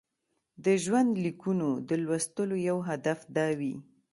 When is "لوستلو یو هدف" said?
2.03-3.19